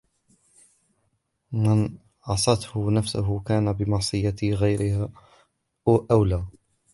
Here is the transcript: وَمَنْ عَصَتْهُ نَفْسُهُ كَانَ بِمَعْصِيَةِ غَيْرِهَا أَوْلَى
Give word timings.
وَمَنْ 1.53 1.97
عَصَتْهُ 2.25 2.91
نَفْسُهُ 2.91 3.39
كَانَ 3.39 3.73
بِمَعْصِيَةِ 3.73 4.35
غَيْرِهَا 4.53 5.09
أَوْلَى 5.87 6.45